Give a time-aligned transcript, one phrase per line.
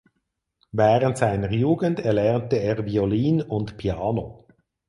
[0.71, 4.47] Während seiner Jugend erlernte er Violin und Piano.